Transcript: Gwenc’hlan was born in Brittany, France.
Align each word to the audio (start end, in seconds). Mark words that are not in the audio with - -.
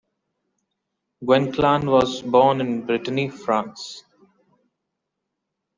Gwenc’hlan 1.23 1.85
was 1.87 2.23
born 2.23 2.59
in 2.59 2.87
Brittany, 2.87 3.29
France. 3.29 4.03